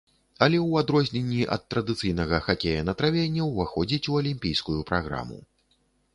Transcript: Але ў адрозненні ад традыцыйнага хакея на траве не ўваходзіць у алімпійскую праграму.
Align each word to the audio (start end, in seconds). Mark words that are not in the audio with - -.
Але 0.43 0.59
ў 0.67 0.71
адрозненні 0.85 1.41
ад 1.55 1.61
традыцыйнага 1.73 2.39
хакея 2.47 2.81
на 2.89 2.97
траве 3.03 3.27
не 3.35 3.43
ўваходзіць 3.51 4.03
у 4.15 4.19
алімпійскую 4.23 4.79
праграму. 4.91 5.39